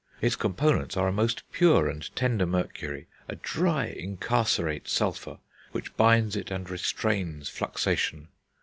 Its 0.19 0.35
components 0.35 0.97
are 0.97 1.07
a 1.07 1.11
most 1.13 1.43
pure 1.51 1.87
and 1.87 2.15
tender 2.15 2.47
mercury, 2.47 3.05
a 3.29 3.35
dry 3.35 3.85
incarcerate 3.85 4.87
sulphur, 4.87 5.37
which 5.73 5.95
binds 5.95 6.35
it 6.35 6.49
and 6.49 6.71
restrains 6.71 7.51
fluxation.... 7.51 8.27